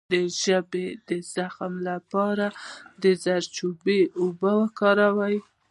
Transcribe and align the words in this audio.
د 0.13 0.13
ژبې 0.41 0.87
د 1.07 1.09
زخم 1.33 1.73
لپاره 1.89 2.45
د 3.03 3.05
زردچوبې 3.23 3.99
اوبه 4.19 4.51
وکاروئ 4.61 5.37